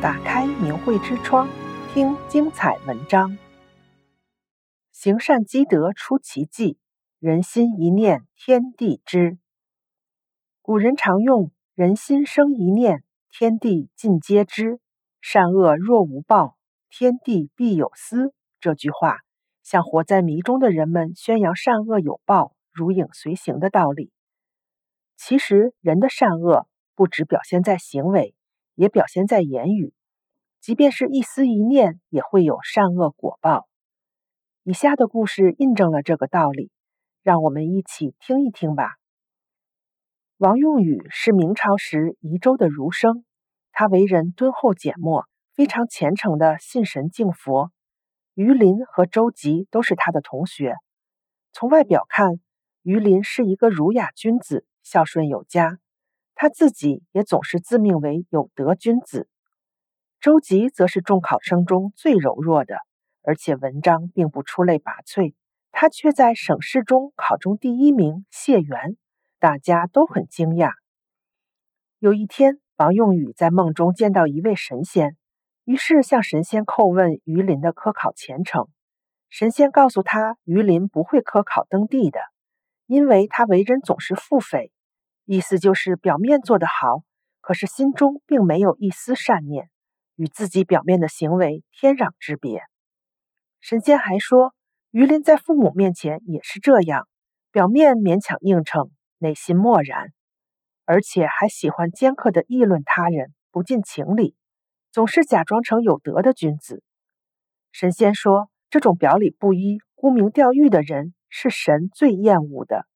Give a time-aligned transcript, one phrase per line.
[0.00, 1.48] 打开明慧之窗，
[1.92, 3.36] 听精彩文章。
[4.92, 6.78] 行善积德出奇迹，
[7.18, 9.38] 人心一念天地知。
[10.62, 14.78] 古人常用“人心生一念，天地尽皆知；
[15.20, 16.56] 善恶若无报，
[16.88, 19.22] 天地必有私”这句话，
[19.64, 24.12] 向活在迷中的人们宣扬善恶有报、如影随形的道理。
[25.16, 28.36] 其实，人的善恶不只表现在行为。
[28.78, 29.92] 也表现在言语，
[30.60, 33.66] 即便是一思一念，也会有善恶果报。
[34.62, 36.70] 以下的故事印证了这个道理，
[37.24, 38.92] 让我们一起听一听吧。
[40.36, 43.24] 王用宇是明朝时宜州的儒生，
[43.72, 47.72] 他为人敦厚俭默，非常虔诚的信神敬佛。
[48.34, 50.76] 于林和周吉都是他的同学。
[51.50, 52.38] 从外表看，
[52.82, 55.80] 于林是一个儒雅君子，孝顺有加。
[56.40, 59.28] 他自己也总是自命为有德君子，
[60.20, 62.76] 周吉则是众考生中最柔弱的，
[63.22, 65.34] 而且文章并不出类拔萃，
[65.72, 68.96] 他却在省试中考中第一名，解元，
[69.40, 70.74] 大家都很惊讶。
[71.98, 75.16] 有一天，王用宇在梦中见到一位神仙，
[75.64, 78.68] 于是向神仙叩问榆林的科考前程。
[79.28, 82.20] 神仙告诉他，榆林不会科考登第的，
[82.86, 84.70] 因为他为人总是腹诽。
[85.30, 87.02] 意思就是表面做得好，
[87.42, 89.68] 可是心中并没有一丝善念，
[90.16, 92.62] 与自己表面的行为天壤之别。
[93.60, 94.54] 神仙还说，
[94.90, 97.06] 于林在父母面前也是这样，
[97.52, 100.14] 表面勉强应承，内心漠然，
[100.86, 104.34] 而且还喜欢尖刻地议论他人，不近情理，
[104.90, 106.82] 总是假装成有德的君子。
[107.70, 112.87] 神仙说，这种表里不一、沽名钓誉的人，是神最厌恶的。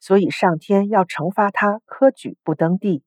[0.00, 3.04] 所以上天要惩罚他科举不登第。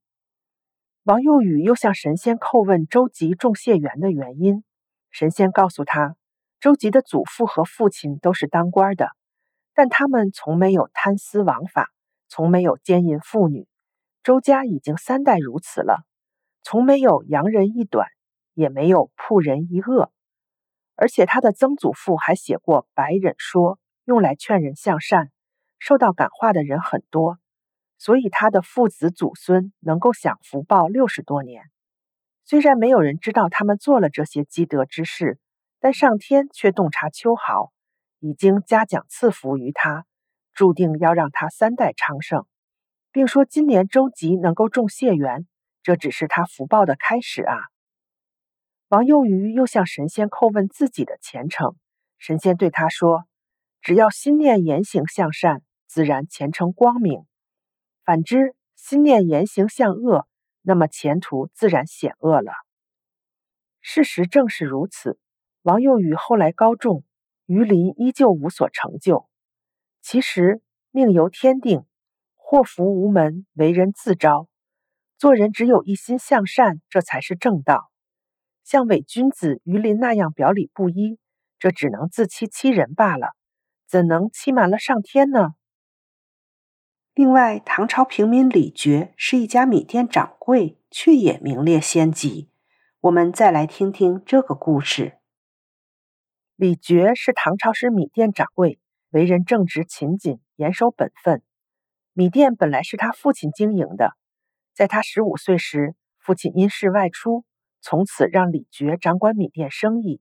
[1.03, 4.63] 王用禹又向神仙叩问周吉中解元的原因，
[5.11, 6.15] 神仙告诉他，
[6.61, 9.09] 周吉的祖父和父亲都是当官的，
[9.73, 11.89] 但他们从没有贪私枉法，
[12.29, 13.67] 从没有奸淫妇女，
[14.23, 16.05] 周家已经三代如此了，
[16.61, 18.07] 从没有扬人一短，
[18.53, 20.13] 也没有曝人一恶，
[20.95, 23.75] 而且他的曾祖父还写过《白忍说》，
[24.05, 25.31] 用来劝人向善。
[25.85, 27.39] 受到感化的人很多，
[27.97, 31.65] 所以他的父子祖孙能够享福报六十多年。
[32.45, 35.39] 虽然没有人知道他们做了这些积德之事，
[35.81, 37.73] 但上天却洞察秋毫，
[38.19, 40.05] 已经嘉奖赐福于他，
[40.53, 42.45] 注定要让他三代昌盛，
[43.11, 45.45] 并说今年周吉能够中解元，
[45.81, 47.57] 这只是他福报的开始啊。
[48.87, 51.75] 王用禹又向神仙叩问自己的前程，
[52.17, 53.25] 神仙对他说
[53.83, 55.61] ：“只要心念言行向善。”
[55.93, 57.23] 自然前程光明。
[58.03, 60.27] 反之，心念言行向恶，
[60.63, 62.51] 那么前途自然险恶了。
[63.79, 65.19] 事实正是如此。
[65.61, 67.03] 王幼宇后来高中，
[67.45, 69.29] 于林依旧无所成就。
[70.01, 71.85] 其实命由天定，
[72.33, 74.49] 祸福无门，为人自招。
[75.19, 77.91] 做人只有一心向善，这才是正道。
[78.63, 81.19] 像伪君子于林那样表里不一，
[81.59, 83.35] 这只能自欺欺人罢了，
[83.85, 85.53] 怎能欺瞒了上天呢？
[87.15, 92.49] 另外，唐朝平民李傕是一家米店掌柜，却也名列仙籍。
[93.01, 95.19] 我们再来听听这个故事。
[96.55, 98.79] 李傕是唐朝时米店掌柜，
[99.11, 101.43] 为人正直勤谨，严守本分。
[102.13, 104.17] 米店本来是他父亲经营的，
[104.73, 107.45] 在他十五岁时，父亲因事外出，
[107.79, 110.19] 从此让李傕掌管米店生意。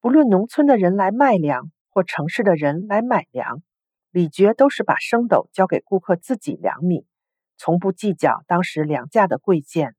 [0.00, 3.64] 不论农村的人来卖粮，或城市的人来买粮。
[4.10, 7.06] 李傕都是把升斗交给顾客自己量米，
[7.56, 9.94] 从不计较当时粮价的贵贱。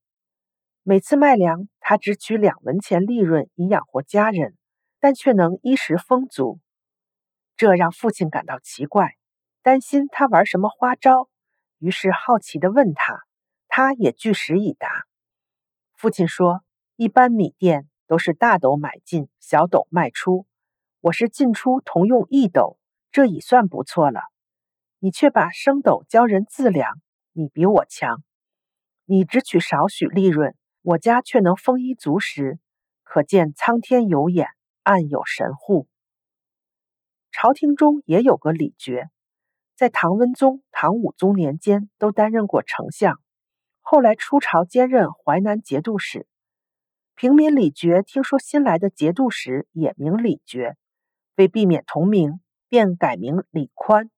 [0.83, 4.57] 每次卖粮，他只取两文钱利润以养活家人，
[4.99, 6.59] 但却能衣食丰足。
[7.55, 9.15] 这让父亲感到奇怪，
[9.61, 11.29] 担心他玩什么花招，
[11.77, 13.23] 于是好奇地问他，
[13.69, 15.05] 他也据实以答。
[15.93, 16.63] 父亲说
[16.97, 20.45] ：“一般米店都是大斗买进，小斗卖出，
[20.99, 22.77] 我是进出同用一斗。”
[23.11, 24.21] 这已算不错了，
[24.99, 27.01] 你却把升斗教人自量，
[27.33, 28.23] 你比我强。
[29.05, 32.59] 你只取少许利润，我家却能丰衣足食，
[33.03, 34.47] 可见苍天有眼，
[34.83, 35.87] 暗有神护。
[37.31, 39.09] 朝廷中也有个李傕，
[39.75, 43.19] 在唐文宗、唐武宗年间都担任过丞相，
[43.81, 46.27] 后来出朝兼任淮南节度使。
[47.15, 50.75] 平民李傕听说新来的节度使也名李傕，
[51.35, 52.39] 为避免同名。
[52.71, 54.09] 便改名李宽。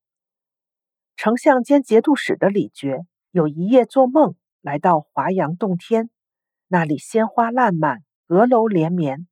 [1.16, 6.12] 丞相兼节度使的李傕有一夜做梦，来到华阳洞天，
[6.68, 9.28] 那里鲜花烂漫，阁楼连绵。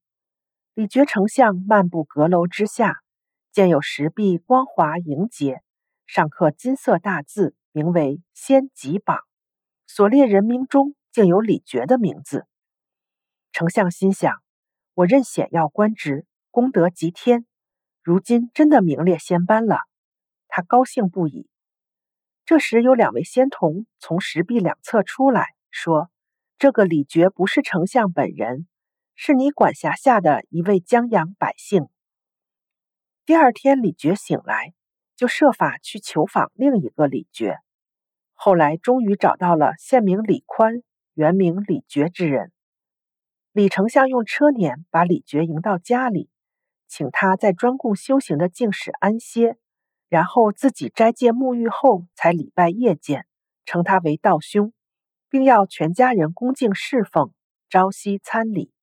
[0.74, 3.02] 李傕丞相漫步阁楼之下，
[3.52, 5.62] 见有石壁光滑莹洁，
[6.08, 9.20] 上刻金色大字，名为“仙吉榜”。
[9.86, 12.48] 所列人名中，竟有李傕的名字。
[13.52, 14.42] 丞相心想：
[14.96, 17.46] 我任显要官职，功德极天，
[18.02, 19.80] 如今真的名列仙班了。
[20.48, 21.48] 他高兴不已。
[22.46, 26.10] 这时，有两位仙童从石壁两侧出来，说
[26.58, 28.68] ：“这个李傕不是丞相本人。”
[29.14, 31.88] 是你管辖下的一位江洋百姓。
[33.24, 34.74] 第二天，李傕醒来，
[35.16, 37.58] 就设法去求访另一个李傕。
[38.34, 40.82] 后来，终于找到了现名李宽、
[41.14, 42.52] 原名李傕之人。
[43.52, 46.32] 李丞相用车辇把李傕迎到家里，
[46.92, 49.56] 请他在专供修行的净室安歇，
[50.10, 53.26] 然后自己斋戒沐浴后，才礼拜谒见，
[53.64, 54.74] 称他为道兄，
[55.30, 57.32] 并要全家人恭敬侍奉，
[57.70, 58.74] 朝夕参礼。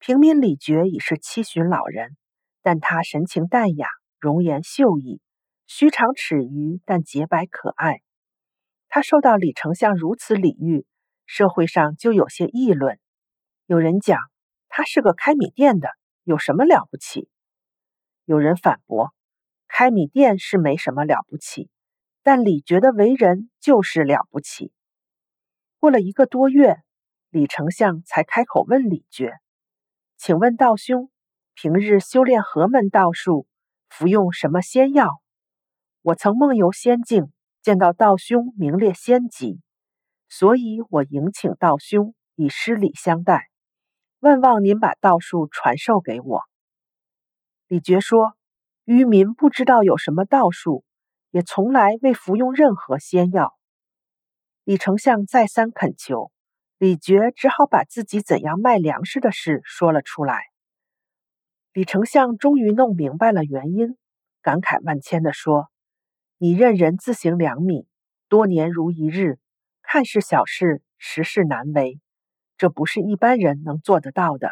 [0.00, 2.16] 平民李傕已是七旬老人，
[2.62, 3.86] 但他神情淡雅，
[4.18, 5.20] 容颜秀逸，
[5.68, 8.00] 须长齿余，但洁白可爱。
[8.88, 10.84] 他受到李丞相如此礼遇，
[11.26, 12.98] 社会上就有些议论。
[13.66, 14.18] 有人讲
[14.68, 15.90] 他是个开米店的，
[16.28, 17.26] 有什么了不起？
[18.26, 19.14] 有人反驳，
[19.66, 21.70] 开米店是没什么了不起，
[22.22, 24.70] 但李觉的为人就是了不起。
[25.78, 26.82] 过了一个多月，
[27.30, 29.38] 李丞相才开口问李觉。
[30.18, 31.10] 请问道兄，
[31.54, 33.46] 平日修炼何门道术，
[33.88, 35.22] 服用什么仙药？
[36.02, 37.32] 我曾梦游仙境，
[37.62, 39.62] 见到道兄名列仙籍，
[40.28, 43.47] 所以我迎请道兄以施礼相待，
[44.20, 46.42] 万望您把道术传授给我。
[47.68, 48.34] 李傕说
[48.84, 50.84] ：“愚民不知道有什么道术，
[51.30, 53.56] 也从来未服用任何仙药。”
[54.64, 56.32] 李丞相再三恳求。
[56.78, 60.44] 李傕只好把自己怎样卖粮食的事说了出来。
[61.72, 63.96] 李丞相终于弄明白了原因，
[64.42, 65.70] 感慨万千地说
[66.38, 67.88] ：“你任人自行粮米，
[68.28, 69.38] 多年如一日，
[69.82, 72.00] 看似小事，实是难为。
[72.58, 74.50] 这不是一般人能做得到的，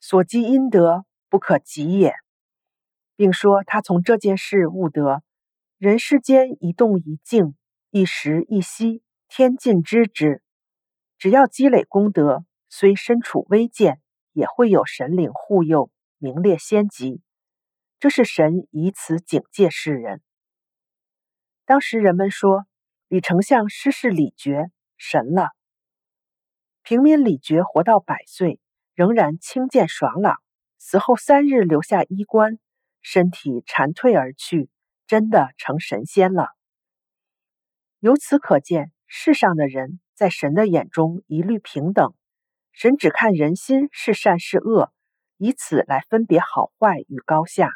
[0.00, 2.14] 所积阴德不可及也。”
[3.14, 5.22] 并说他从这件事悟得：
[5.76, 7.54] 人世间一动一静，
[7.90, 10.42] 一时一息，天尽知之。
[11.18, 14.00] 只要积累功德，虽身处危贱，
[14.32, 17.20] 也会有神灵护佑，名列仙籍。
[17.98, 20.22] 这是神以此警戒世人。
[21.66, 22.66] 当时人们说，
[23.08, 25.57] 李丞相失事李傕神了。
[26.88, 28.60] 平民李傕活到百岁，
[28.94, 30.38] 仍然清健爽朗，
[30.78, 32.58] 死后三日留下衣冠，
[33.02, 34.70] 身体残退而去，
[35.06, 36.48] 真的成神仙了。
[37.98, 40.00] 由此可见，世上的人。
[40.14, 42.14] 在神的眼中一律平等，
[42.72, 44.90] 神只看人心是善是恶，
[45.36, 47.72] 以此来分别好坏与高下。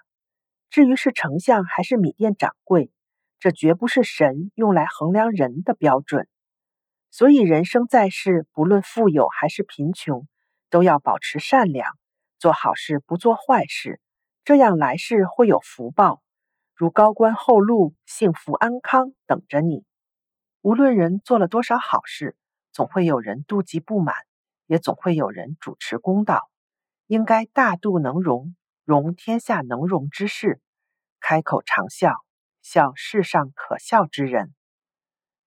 [0.70, 2.90] 至于是丞相还是米店掌柜，
[3.38, 6.26] 这绝不是神用来衡量人的标准。
[7.12, 10.26] 所以人生在世，不论富有还是贫穷，
[10.70, 11.98] 都要保持善良，
[12.38, 14.00] 做好事不做坏事，
[14.46, 16.22] 这样来世会有福报，
[16.74, 19.84] 如高官厚禄、幸福安康等着你。
[20.62, 22.34] 无论人做了多少好事，
[22.72, 24.16] 总会有人妒忌不满，
[24.66, 26.48] 也总会有人主持公道。
[27.08, 28.56] 应该大度能容，
[28.86, 30.62] 容天下能容之事，
[31.20, 32.14] 开口常笑，
[32.62, 34.54] 笑世上可笑之人。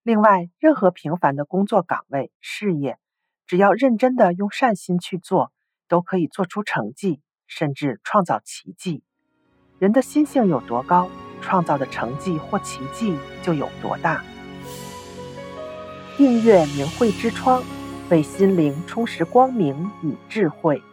[0.05, 2.99] 另外，任何平凡的工作岗位、事业，
[3.47, 5.51] 只要认真的用善心去做，
[5.87, 9.01] 都可以做出成绩，甚至创造奇迹。
[9.79, 11.09] 人的心性有多高，
[11.41, 14.23] 创造的成绩或奇迹就有多大。
[16.17, 17.63] 订阅明慧之窗，
[18.11, 20.83] 为心灵充实光明与智慧。